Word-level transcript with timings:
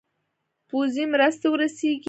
پوځي 0.69 1.03
مرستي 1.13 1.47
ورسیږي. 1.49 1.99